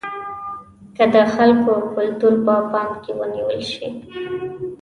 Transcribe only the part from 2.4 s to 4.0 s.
په پام کې ونیول شي.